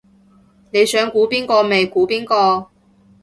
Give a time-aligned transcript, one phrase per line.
[0.71, 2.71] 你想估邊個咪估邊個